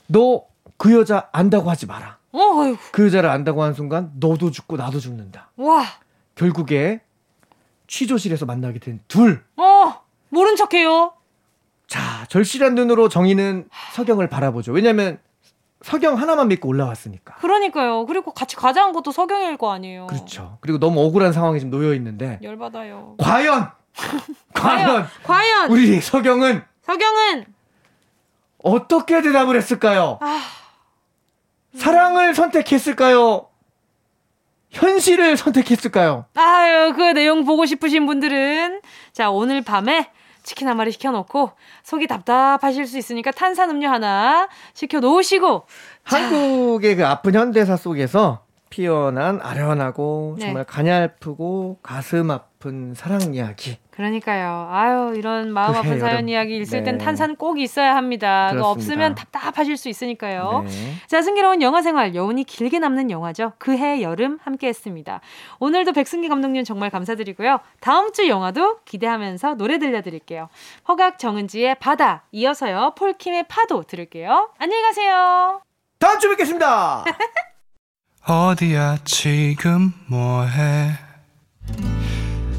[0.08, 2.18] 너 그 여자 안다고 하지 마라.
[2.32, 2.78] 어, 어휴.
[2.92, 5.52] 그 여자를 안다고 한 순간 너도 죽고 나도 죽는다.
[5.56, 5.86] 와.
[6.36, 7.02] 결국에
[7.88, 9.44] 취조실에서 만나게 된 둘.
[9.58, 11.14] 어, 모른 척해요.
[11.88, 14.74] 자, 절실한 눈으로 정희는 서경을 바라보죠.
[14.74, 15.20] 왜냐면
[15.82, 17.36] 서경 하나만 믿고 올라왔으니까.
[17.36, 18.06] 그러니까요.
[18.08, 20.08] 그리고 같이 가자한 것도 서경일 거 아니에요.
[20.08, 20.58] 그렇죠.
[20.62, 23.16] 그리고 너무 억울한 상황에 지금 놓여 있는데 열받아요.
[23.20, 23.70] 과연
[24.54, 27.46] 과연 과연 우리 서경은 서경은
[28.64, 30.18] 어떻게 대답을 했을까요?
[30.22, 30.42] 아,
[31.76, 33.48] 사랑을 선택했을까요?
[34.72, 36.26] 현실을 선택했을까요?
[36.36, 38.82] 아유, 그 내용 보고 싶으신 분들은
[39.14, 40.10] 자, 오늘 밤에
[40.44, 41.52] 치킨 한 마리 시켜 놓고
[41.84, 45.66] 속이 답답하실 수 있으니까 탄산음료 하나 시켜 놓으시고
[46.04, 50.46] 한국의 그 아픈 현대사 속에서 피어난 아련하고 네.
[50.46, 53.78] 정말 가냘프고 가슴 아픈 사랑 이야기.
[53.96, 54.68] 그러니까요.
[54.70, 56.30] 아유, 이런 마음 그래, 아픈 사연 여러분.
[56.30, 57.04] 이야기 있을 땐 네.
[57.06, 58.50] 탄산 꼭 있어야 합니다.
[58.52, 58.92] 그거 그렇습니다.
[58.92, 60.64] 없으면 답답하실 수 있으니까요.
[60.68, 60.96] 네.
[61.08, 63.54] 자, 승기로운 영화 생활, 여운이 길게 남는 영화죠.
[63.58, 65.22] 그해 여름 함께 했습니다.
[65.60, 67.60] 오늘도 백승기 감독님 정말 감사드리고요.
[67.80, 70.50] 다음 주 영화도 기대하면서 노래 들려드릴게요.
[70.90, 72.96] 허각 정은지의 바다, 이어서요.
[72.98, 74.50] 폴킴의 파도 들을게요.
[74.58, 75.62] 안녕히 가세요.
[76.00, 77.06] 다음 주에 뵙겠습니다.
[78.28, 81.05] 어디야 지금 뭐해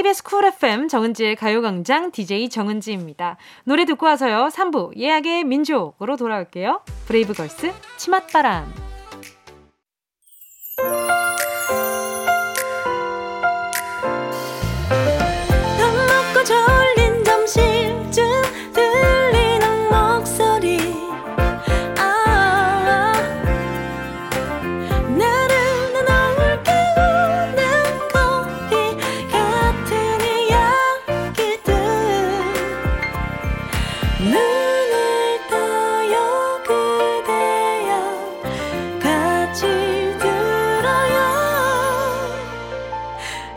[0.00, 3.36] KBS 쿨 FM 정은지의 가요광장 DJ 정은지입니다.
[3.64, 4.48] 노래 듣고 와서요.
[4.50, 6.80] 3부 예약의 민족으로 돌아올게요.
[7.06, 8.89] 브레이브걸스 치맛바람.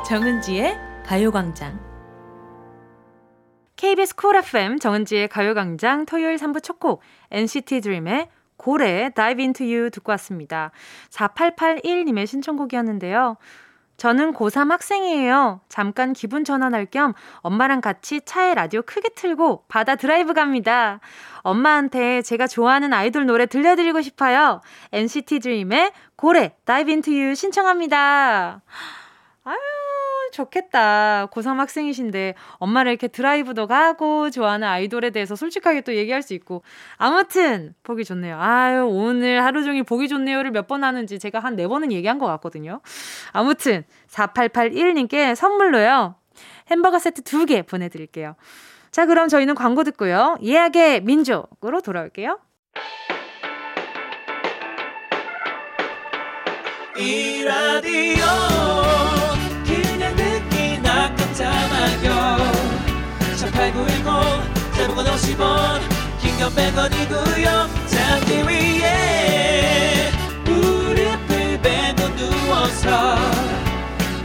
[0.07, 1.79] 정은지의 가요광장.
[3.77, 9.89] KBS 쿨 FM 정은지의 가요광장 토요일 3부 첫 곡 NCT 드림의 고래 Dive Into You
[9.91, 10.71] 듣고 왔습니다.
[11.09, 13.37] 4881님의 신청곡이었는데요.
[13.95, 15.61] 저는 고3 학생이에요.
[15.69, 20.99] 잠깐 기분 전환할 겸 엄마랑 같이 차에 라디오 크게 틀고 바다 드라이브 갑니다.
[21.43, 24.59] 엄마한테 제가 좋아하는 아이돌 노래 들려드리고 싶어요.
[24.91, 28.61] NCT 드림의 고래 Dive Into You 신청합니다.
[29.45, 29.57] 아유,
[30.33, 31.27] 좋겠다.
[31.31, 36.63] 고3 학생이신데 엄마를 이렇게 드라이브도 가고 좋아하는 아이돌에 대해서 솔직하게 또 얘기할 수 있고.
[36.97, 38.37] 아무튼 보기 좋네요.
[38.41, 42.25] 아유, 오늘 하루 종일 보기 좋네요를 몇 번 하는지 제가 한 네 번은 얘기한 것
[42.25, 42.81] 같거든요.
[43.31, 46.15] 아무튼 4881님께 선물로요.
[46.71, 48.35] 햄버거 세트 두 개 보내드릴게요.
[48.91, 50.37] 자, 그럼 저희는 광고 듣고요.
[50.43, 52.39] 예약의 민족으로 돌아올게요.
[56.97, 58.23] 이 라디오
[61.33, 61.51] 그냥
[61.99, 62.51] 듣기나 깜짝마요
[63.37, 65.81] 18910 대목원 방문
[66.55, 67.47] 100원이고요?
[67.87, 70.11] 잠기 위에
[70.45, 73.15] 무릎을 베고 누워서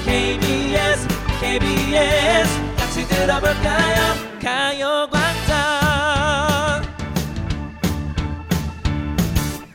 [0.05, 1.09] KBS
[1.41, 4.15] KBS 같이 들어볼까요?
[4.43, 5.57] 가요광장.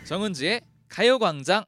[0.05, 1.63] 정은지의 가요광장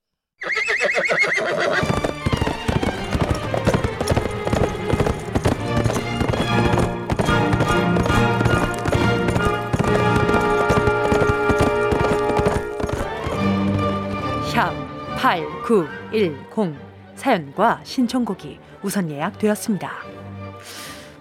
[15.66, 16.76] 8910
[17.16, 19.92] 사연과 신청곡이 우선 예약되었습니다.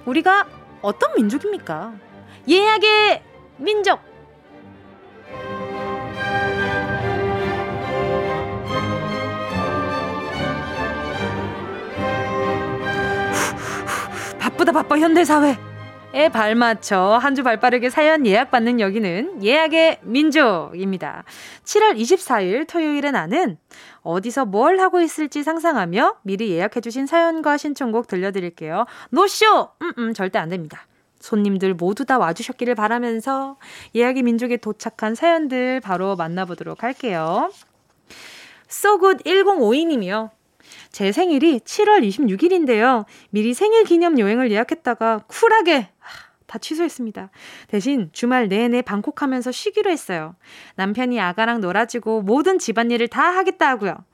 [0.05, 0.47] 우리가
[0.83, 1.95] 어떤 민족입니까?
[2.47, 3.23] 예약의
[3.57, 4.01] 민족!
[14.39, 15.57] 바쁘다 바빠 현대사회
[16.15, 21.25] 에 발맞춰 한 주 발빠르게 사연 예약받는 여기는 예약의 민족입니다.
[21.65, 23.59] 7월 24일 토요일에 나는
[24.03, 28.87] 어디서 뭘 하고 있을지 상상하며 미리 예약해주신 사연과 신청곡 들려드릴게요.
[29.11, 29.71] 노쇼!
[29.83, 30.87] 음, 음, 절대 안 됩니다.
[31.19, 33.57] 손님들 모두 다 와주셨기를 바라면서
[33.97, 37.51] 예약의 민족에 도착한 사연들 바로 만나보도록 할게요.
[38.69, 40.31] 소굿 1052님이요.
[40.95, 43.05] 제 생일이 7월 26일인데요.
[43.31, 45.89] 미리 생일 기념 여행을 예약했다가 쿨하게
[46.47, 47.31] 다 취소했습니다.
[47.67, 50.37] 대신 주말 내내 방콕 하면서 쉬기로 했어요.
[50.77, 54.05] 남편이 아가랑 놀아주고 모든 집안일을 다 하겠다 하고요.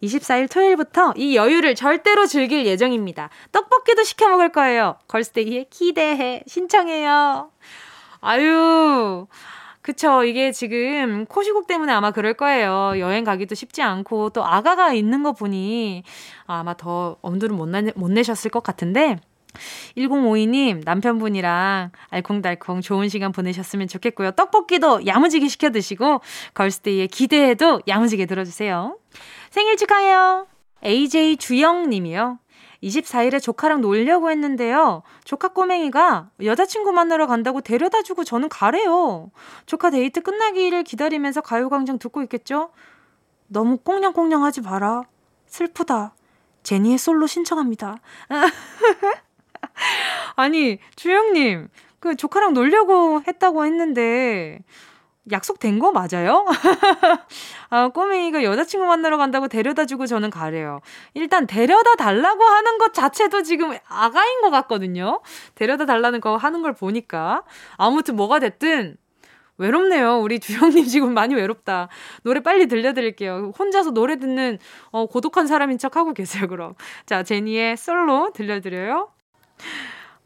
[0.00, 3.30] 24일 토요일부터 이 여유를 절대로 즐길 예정입니다.
[3.50, 4.96] 떡볶이도 시켜 먹을 거예요.
[5.08, 6.44] 걸스데이에 기대해.
[6.46, 7.50] 신청해요.
[8.20, 9.26] 아유.
[9.88, 10.22] 그쵸.
[10.22, 12.92] 이게 지금 코시국 때문에 아마 그럴 거예요.
[12.98, 16.02] 여행 가기도 쉽지 않고 또 아가가 있는 거 보니
[16.44, 19.16] 아마 더 엄두를 못, 내, 못 내셨을 것 같은데
[19.96, 24.32] 1052님 남편분이랑 알콩달콩 좋은 시간 보내셨으면 좋겠고요.
[24.32, 26.20] 떡볶이도 야무지게 시켜 드시고
[26.52, 28.98] 걸스데이에 기대해도 야무지게 들어주세요.
[29.48, 30.46] 생일 축하해요.
[30.84, 32.38] AJ 주영 님이요.
[32.82, 35.02] 24일에 조카랑 놀려고 했는데요.
[35.24, 39.30] 조카 꼬맹이가 여자친구 만나러 간다고 데려다 주고 저는 가래요.
[39.66, 42.70] 조카 데이트 끝나기를 기다리면서 가요광장 듣고 있겠죠?
[43.48, 45.02] 너무 꽁냥꽁냥 하지 마라.
[45.46, 46.14] 슬프다.
[46.62, 47.96] 제니의 솔로 신청합니다.
[50.36, 54.60] 아니, 주영님, 그 조카랑 놀려고 했다고 했는데,
[55.30, 56.44] 약속된 거 맞아요?
[57.70, 60.80] 아, 꼬맹이가 여자친구 만나러 간다고 데려다 주고 저는 가래요.
[61.14, 65.20] 일단 데려다 달라고 하는 것 자체도 지금 아가인 것 같거든요.
[65.54, 67.42] 데려다 달라는 거 하는 걸 보니까.
[67.76, 68.96] 아무튼 뭐가 됐든,
[69.58, 70.20] 외롭네요.
[70.20, 71.88] 우리 주영님 지금 많이 외롭다.
[72.22, 73.52] 노래 빨리 들려드릴게요.
[73.58, 74.58] 혼자서 노래 듣는
[74.90, 76.74] 어, 고독한 사람인 척 하고 계세요, 그럼.
[77.06, 79.10] 자, 제니의 솔로 들려드려요.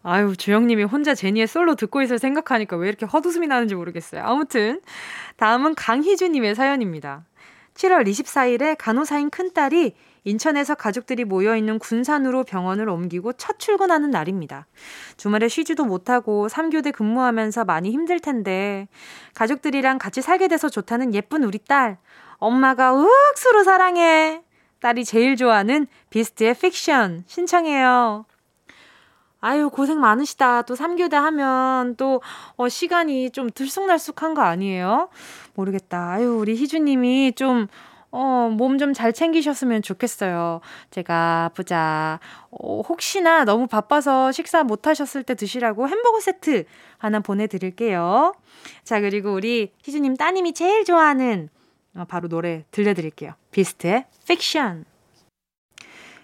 [0.05, 4.23] 아유, 주영님이 혼자 제니의 솔로 듣고 있을 생각하니까 왜 이렇게 헛웃음이 나는지 모르겠어요.
[4.25, 4.81] 아무튼,
[5.37, 7.25] 다음은 강희주님의 사연입니다.
[7.75, 14.67] 7월 24일에 간호사인 큰딸이 인천에서 가족들이 모여있는 군산으로 병원을 옮기고 첫 출근하는 날입니다.
[15.17, 18.89] 주말에 쉬지도 못하고 3교대 근무하면서 많이 힘들 텐데,
[19.35, 21.99] 가족들이랑 같이 살게 돼서 좋다는 예쁜 우리 딸.
[22.39, 24.43] 엄마가 윽수로 사랑해.
[24.81, 28.27] 딸이 제일 좋아하는 비스트의 픽션 신청해요.
[29.45, 30.63] 아유, 고생 많으시다.
[30.63, 32.23] 또 3교대 하면 또,
[32.57, 35.09] 어, 시간이 좀 들쑥날쑥한 거 아니에요?
[35.55, 36.11] 모르겠다.
[36.13, 37.67] 아유, 우리 희주님이 좀,
[38.13, 40.61] 어, 몸 좀 잘 챙기셨으면 좋겠어요.
[40.91, 42.21] 제가, 보자.
[42.53, 46.65] 어, 혹시나 너무 바빠서 식사 못 하셨을 때 드시라고 햄버거 세트
[46.99, 48.35] 하나 보내드릴게요.
[48.85, 51.49] 자, 그리고 우리 희주님 따님이 제일 좋아하는,
[51.97, 53.33] 어, 바로 노래 들려드릴게요.
[53.51, 54.85] 비스트의 픽션.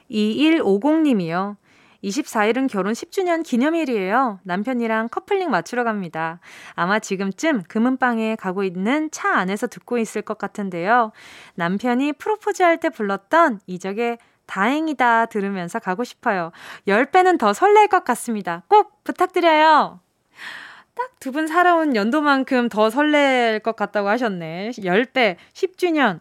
[0.08, 1.56] 2150님이요.
[2.04, 4.40] 24일은 결혼 10주년 기념일이에요.
[4.44, 6.40] 남편이랑 커플링 맞추러 갑니다.
[6.74, 11.12] 아마 지금쯤 금은방에 가고 있는 차 안에서 듣고 있을 것 같은데요.
[11.54, 16.52] 남편이 프로포즈 할 때 불렀던 이적의 다행이다 들으면서 가고 싶어요.
[16.86, 18.62] 10배는 더 설렐 것 같습니다.
[18.68, 20.00] 꼭 부탁드려요.
[20.98, 24.70] 딱 두 분 살아온 연도만큼 더 설렐 것 같다고 하셨네.
[24.70, 26.20] 10배, 10주년.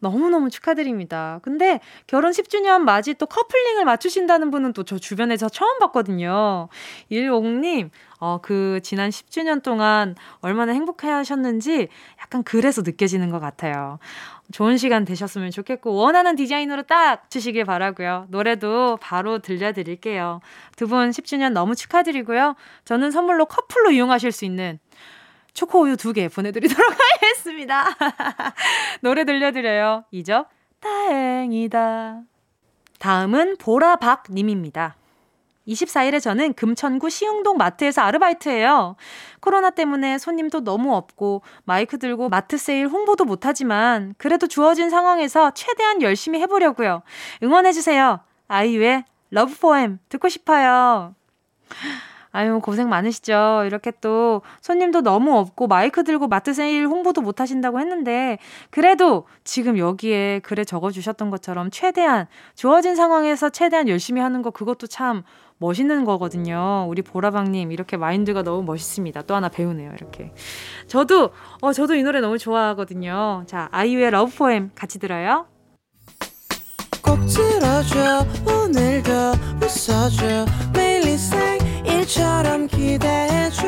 [0.00, 1.40] 너무너무 축하드립니다.
[1.42, 6.68] 근데 결혼 10주년 맞이 또 커플링을 맞추신다는 분은 또 저 주변에서 처음 봤거든요.
[7.10, 11.88] 150님, 어, 그 지난 10주년 동안 얼마나 행복해 하셨는지
[12.20, 13.98] 약간 그래서 느껴지는 것 같아요.
[14.52, 20.40] 좋은 시간 되셨으면 좋겠고, 원하는 디자인으로 딱 주시길 바라고요 노래도 바로 들려드릴게요.
[20.76, 22.54] 두 분 10주년 너무 축하드리고요.
[22.84, 24.78] 저는 선물로 커플로 이용하실 수 있는
[25.54, 26.78] 초코우유 두 개 보내드리도록
[27.22, 27.84] 하겠습니다.
[29.02, 30.04] 노래 들려드려요.
[30.12, 30.48] 이적
[30.80, 32.20] 다행이다.
[32.98, 34.96] 다음은 보라박님입니다.
[35.68, 38.96] 24일에 저는 금천구 시흥동 마트에서 아르바이트해요.
[39.40, 46.02] 코로나 때문에 손님도 너무 없고 마이크 들고 마트 세일 홍보도 못하지만 그래도 주어진 상황에서 최대한
[46.02, 47.02] 열심히 해보려고요.
[47.42, 48.20] 응원해주세요.
[48.48, 51.14] 아이유의 Love poem 듣고 싶어요.
[52.30, 53.62] 아유, 고생 많으시죠.
[53.66, 58.38] 이렇게 또 손님도 너무 없고 마이크 들고 마트 세일 홍보도 못 하신다고 했는데
[58.70, 64.86] 그래도 지금 여기에 글에 적어 주셨던 것처럼 최대한 주어진 상황에서 최대한 열심히 하는 거 그것도
[64.88, 65.22] 참
[65.58, 66.86] 멋있는 거거든요.
[66.88, 69.22] 우리 보라방님 이렇게 마인드가 너무 멋있습니다.
[69.22, 69.92] 또 하나 배우네요.
[69.92, 70.32] 이렇게.
[70.86, 73.44] 저도 어 저도 이 노래 너무 좋아하거든요.
[73.46, 75.46] 자, 아이유의 Love Poem 같이 들어요.
[77.02, 79.12] 꼭 들어줘 오늘도
[79.62, 83.62] 웃어줘 매일 생일처럼 기대해줘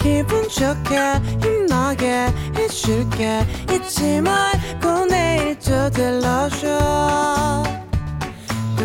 [0.00, 0.96] 기분 좋게
[1.42, 7.85] 힘나게 해줄게 잊지 말고 내일 또 들러줘 또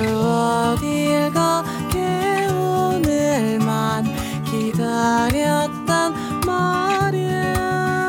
[0.08, 4.06] 어딜 가게 오늘만
[4.46, 6.14] 기다렸단
[6.46, 8.02] 말이야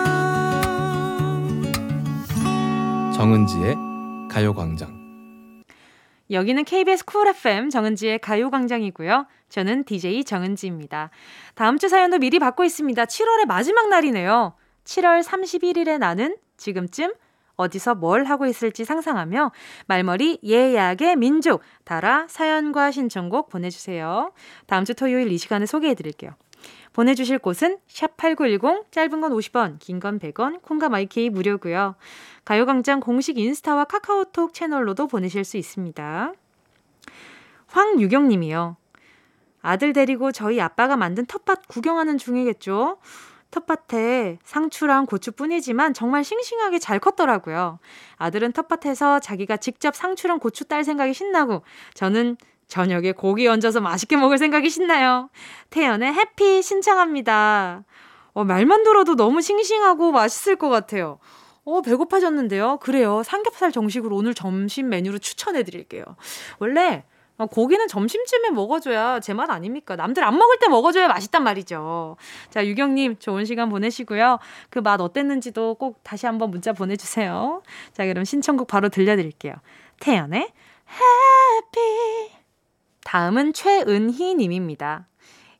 [3.15, 3.77] 정은지의
[4.31, 5.03] 가요광장
[6.31, 9.27] 여기는 KBS 쿨 FM 정은지의 가요광장이고요.
[9.51, 11.11] 저는 DJ 정은지입니다.
[11.55, 13.05] 다음 주 사연도 미리 받고 있습니다.
[13.05, 14.55] 7월의 마지막 날이네요.
[14.85, 17.13] 7월 31일에 나는 지금쯤
[17.63, 19.53] 어디서 뭘 하고 있을지 상상하며
[19.87, 24.33] 말머리 예약의 민족 달아 사연과 신청곡 보내주세요.
[24.67, 26.33] 다음 주 토요일 이 시간에 소개해드릴게요.
[26.93, 31.95] 보내주실 곳은 샵8910 짧은 건 50원 긴 건 100원 콩과 마이케이 무료고요.
[32.45, 36.33] 가요광장 공식 인스타와 카카오톡 채널로도 보내실 수 있습니다.
[37.69, 38.77] 황유경 님이요.
[39.63, 42.99] 아들 데리고 저희 아빠가 만든 텃밭 구경하는 중이겠죠?
[43.53, 47.79] 텃밭에 상추랑 고추뿐이지만 정말 싱싱하게 잘 컸더라고요.
[48.17, 51.63] 아들은 텃밭에서 자기가 직접 상추랑 고추 딸 생각이 신나고
[51.95, 52.37] 저는
[52.67, 55.29] 저녁에 고기 얹어서 맛있게 먹을 생각이 신나요.
[55.71, 57.85] 태연의 해피 신청합니다.
[58.33, 61.19] 어, 말만 들어도 너무 싱싱하고 맛있을 것 같아요.
[61.65, 62.79] 어, 배고파졌는데요.
[62.79, 63.23] 그래요.
[63.23, 66.05] 삼겹살 정식으로 오늘 점심 메뉴로 추천해 드릴게요.
[66.59, 69.97] 원래 어, 고기는 점심쯤에 먹어줘야 제 맛 아닙니까?
[69.97, 72.17] 남들 안 먹을 때 먹어줘야 맛있단 말이죠.
[72.51, 74.39] 자, 유경님, 좋은 시간 보내시고요.
[74.71, 77.63] 그 맛 어땠는지도 꼭 다시 한번 문자 보내주세요.
[77.93, 79.55] 자, 그럼 신청곡 바로 들려드릴게요.
[80.01, 82.33] 태연의 해피.
[83.05, 85.07] 다음은 최은희 님입니다.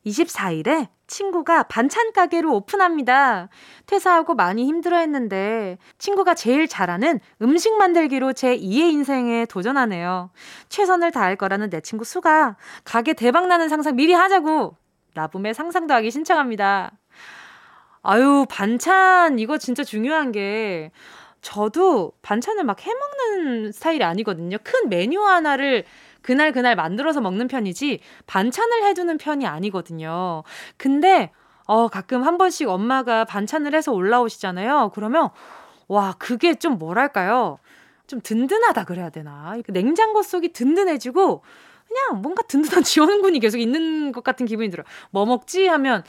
[0.05, 3.49] 24일에 친구가 반찬 가게를 오픈합니다.
[3.85, 10.31] 퇴사하고 많이 힘들어 했는데 친구가 제일 잘하는 음식 만들기로 제 2의 인생에 도전하네요.
[10.69, 14.75] 최선을 다할 거라는 내 친구 수가 가게 대박 나는 상상 미리 하자고
[15.15, 16.91] 라붐의 상상도 하기 신청합니다.
[18.01, 20.91] 아유, 반찬 이거 진짜 중요한 게
[21.41, 24.57] 저도 반찬을 막 해먹는 스타일이 아니거든요.
[24.63, 25.83] 큰 메뉴 하나를
[26.23, 30.41] 그날 그날 만들어서 먹는 편이지 반찬을 해두는 편이 아니거든요.
[30.77, 31.31] 근데
[31.65, 34.91] 어 가끔 한 번씩 엄마가 반찬을 해서 올라오시잖아요.
[34.95, 35.29] 그러면
[35.87, 37.59] 와 그게 좀 뭐랄까요?
[38.07, 39.55] 좀 든든하다 그래야 되나?
[39.67, 41.43] 냉장고 속이 든든해지고
[41.87, 44.85] 그냥 뭔가 든든한 지원군이 계속 있는 것 같은 기분이 들어요.
[45.11, 46.03] 뭐 먹지 하면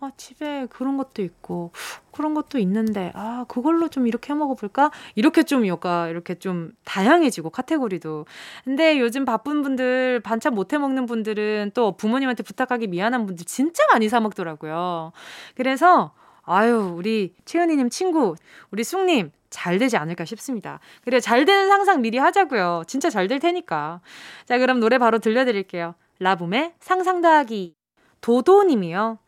[0.00, 1.70] 아, 집에 그런 것도 있고,
[2.10, 4.90] 그런 것도 있는데, 아, 그걸로 좀 이렇게 해 먹어볼까?
[5.14, 8.26] 이렇게 좀, 여가, 이렇게 좀 다양해지고, 카테고리도.
[8.64, 13.86] 근데 요즘 바쁜 분들, 반찬 못 해 먹는 분들은 또 부모님한테 부탁하기 미안한 분들 진짜
[13.92, 15.12] 많이 사 먹더라고요.
[15.54, 18.34] 그래서, 아유, 우리 채은이님 친구,
[18.70, 20.80] 우리 쑥님, 잘 되지 않을까 싶습니다.
[21.04, 22.82] 그래, 잘 되는 상상 미리 하자고요.
[22.88, 24.00] 진짜 잘 될 테니까.
[24.44, 25.94] 자, 그럼 노래 바로 들려드릴게요.
[26.18, 27.74] 라붐의 상상 더하기.
[28.20, 29.18] 도도님이요.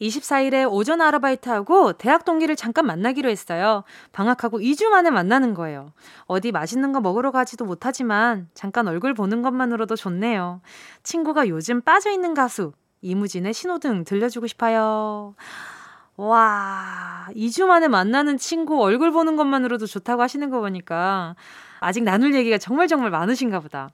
[0.00, 3.84] 24일에 오전 아르바이트하고 대학 동기를 잠깐 만나기로 했어요.
[4.12, 5.92] 방학하고 2주 만에 만나는 거예요.
[6.24, 10.62] 어디 맛있는 거 먹으러 가지도 못하지만 잠깐 얼굴 보는 것만으로도 좋네요.
[11.02, 15.34] 친구가 요즘 빠져있는 가수 이무진의 신호등 들려주고 싶어요.
[16.16, 21.34] 와, 2주 만에 만나는 친구 얼굴 보는 것만으로도 좋다고 하시는 거 보니까
[21.78, 23.90] 아직 나눌 얘기가 정말 정말 많으신가 보다.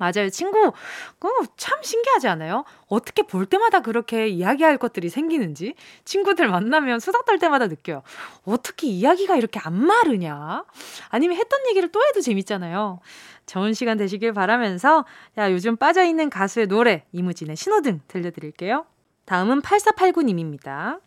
[0.00, 0.30] 맞아요.
[0.30, 0.72] 친구,
[1.18, 2.64] 그거 참 신기하지 않아요?
[2.88, 5.74] 어떻게 볼 때마다 그렇게 이야기할 것들이 생기는지?
[6.06, 8.02] 친구들 만나면 수다 떨 때마다 느껴요.
[8.46, 10.64] 어떻게 이야기가 이렇게 안 마르냐?
[11.10, 13.00] 아니면 했던 얘기를 또 해도 재밌잖아요.
[13.44, 15.04] 좋은 시간 되시길 바라면서,
[15.36, 18.86] 야, 요즘 빠져있는 가수의 노래, 이무진의 신호등 들려드릴게요.
[19.26, 21.00] 다음은 8489님입니다.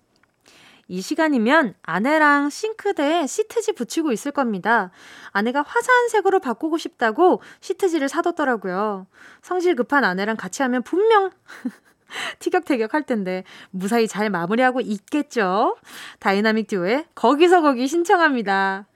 [0.87, 4.91] 이 시간이면 아내랑 싱크대에 시트지 붙이고 있을 겁니다.
[5.31, 9.07] 아내가 화사한 색으로 바꾸고 싶다고 시트지를 사뒀더라고요.
[9.41, 11.31] 성질 급한 아내랑 같이 하면 분명
[12.39, 15.77] 티격태격 할 텐데 무사히 잘 마무리하고 있겠죠?
[16.19, 18.87] 다이나믹 듀오의 거기서 거기 신청합니다.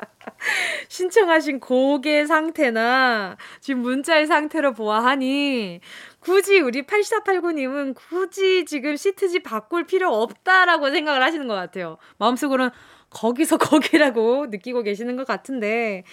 [0.88, 5.80] 신청하신 곡의 상태나 지금 문자의 상태로 보아하니
[6.20, 11.96] 굳이 우리 8489님은 굳이 지금 시트지 바꿀 필요 없다라고 생각을 하시는 것 같아요.
[12.18, 12.70] 마음속으로는
[13.08, 16.04] 거기서 거기라고 느끼고 계시는 것 같은데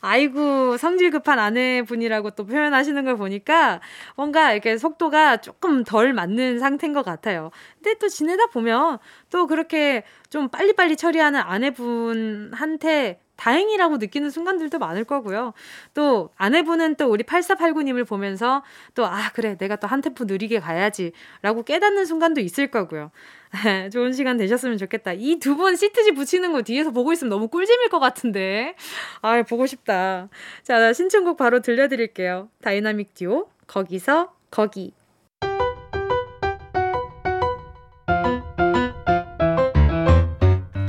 [0.00, 3.80] 아이고 성질 급한 아내분이라고 또 표현하시는 걸 보니까
[4.16, 7.50] 뭔가 이렇게 속도가 조금 덜 맞는 상태인 것 같아요.
[7.76, 8.98] 근데 또 지내다 보면
[9.30, 15.52] 또 그렇게 좀 빨리빨리 처리하는 아내분한테 다행이라고 느끼는 순간들도 많을 거고요.
[15.94, 18.62] 또 아내분은 또 우리 8489님을 보면서
[18.94, 21.12] 또 아 그래 내가 또 한 템포 느리게 가야지
[21.42, 23.10] 라고 깨닫는 순간도 있을 거고요.
[23.92, 25.12] 좋은 시간 되셨으면 좋겠다.
[25.14, 28.74] 이 두 분 시트지 붙이는 거 뒤에서 보고 있으면 너무 꿀잼일 것 같은데.
[29.22, 30.28] 아 보고 싶다.
[30.62, 32.48] 자 신청곡 바로 들려드릴게요.
[32.62, 34.92] 다이나믹 듀오 거기서 거기.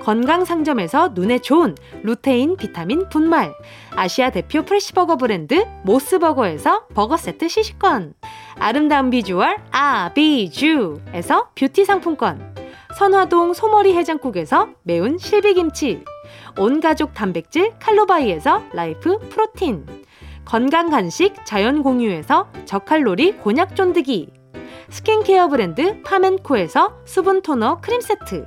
[0.00, 3.52] 건강 상점에서 눈에 좋은 루테인 비타민 분말,
[3.94, 8.14] 아시아 대표 fresh버거 브랜드 모스버거에서 버거 세트 시식권,
[8.56, 12.54] 아름다운 비주얼 아비주에서 뷰티 상품권,
[12.96, 16.02] 선화동 소머리 해장국에서 매운 실비김치,
[16.58, 19.86] 온가족 단백질 칼로바이에서 라이프 프로틴,
[20.44, 24.32] 건강 간식 자연 공유에서 저칼로리 곤약 쫀득이,
[24.88, 28.46] 스킨케어 브랜드 파멘코에서 수분 토너 크림 세트,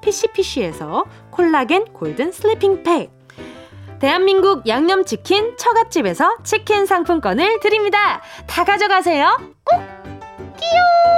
[0.00, 3.10] 피시피시에서 콜라겐 golden sleeping 팩,
[4.00, 8.22] 대한민국 양념치킨 처갓집에서 치킨 상품권을 드립니다.
[8.46, 9.36] 다 가져가세요.
[9.62, 9.78] 꼭!
[10.56, 11.10] 끼용!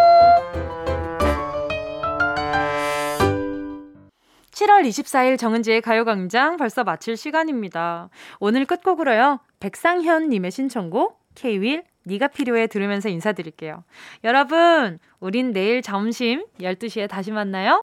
[4.50, 8.10] 7월 24일 정은지의 가요광장 벌써 마칠 시간입니다.
[8.40, 9.38] 오늘 끝곡으로요.
[9.60, 13.84] 백상현님의 신청곡 K-윌 네가 필요해 들으면서 인사드릴게요.
[14.24, 17.80] 여러분, 우린 내일 점심 12시에 다시 만나요.